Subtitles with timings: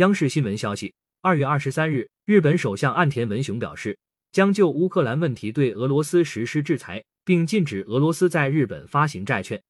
[0.00, 3.98] 央视新闻消息二月二十三日日本首相岸田文雄表示
[4.32, 9.62] 将就乌克兰问题对俄罗斯实施制裁并禁止俄罗斯在日本发行债券。